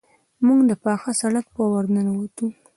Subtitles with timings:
[0.45, 2.47] موږ د پاخه سړک په ورننوتو.